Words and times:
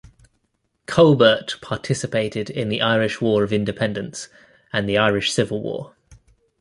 Colbert 0.87 1.59
participated 1.61 2.49
in 2.49 2.69
the 2.69 2.81
Irish 2.81 3.21
War 3.21 3.43
of 3.43 3.53
Independence 3.53 4.29
and 4.73 4.89
the 4.89 4.97
Irish 4.97 5.31
Civil 5.31 5.61
War. 5.61 5.93